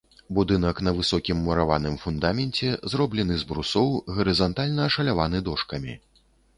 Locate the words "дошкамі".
5.49-5.93